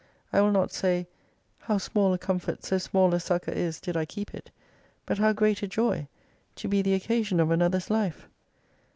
[0.33, 1.05] I will not say,
[1.59, 4.49] How small a comfort so small a succour is did I keep it:
[5.05, 6.07] but how great a joy,
[6.55, 8.27] to be the occasion of another's life